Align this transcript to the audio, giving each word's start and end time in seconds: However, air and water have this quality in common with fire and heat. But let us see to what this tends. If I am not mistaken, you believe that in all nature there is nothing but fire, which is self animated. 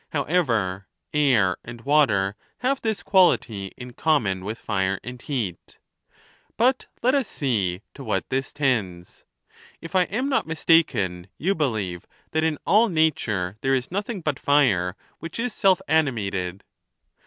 However, 0.13 0.87
air 1.13 1.57
and 1.63 1.81
water 1.81 2.35
have 2.61 2.81
this 2.81 3.03
quality 3.03 3.71
in 3.77 3.93
common 3.93 4.43
with 4.43 4.57
fire 4.57 4.99
and 5.03 5.21
heat. 5.21 5.77
But 6.57 6.87
let 7.03 7.13
us 7.13 7.27
see 7.27 7.83
to 7.93 8.03
what 8.03 8.27
this 8.29 8.51
tends. 8.51 9.25
If 9.79 9.95
I 9.95 10.05
am 10.05 10.27
not 10.27 10.47
mistaken, 10.47 11.27
you 11.37 11.53
believe 11.53 12.07
that 12.31 12.43
in 12.43 12.57
all 12.65 12.89
nature 12.89 13.57
there 13.61 13.75
is 13.75 13.91
nothing 13.91 14.21
but 14.21 14.39
fire, 14.39 14.95
which 15.19 15.37
is 15.37 15.53
self 15.53 15.83
animated. 15.87 16.63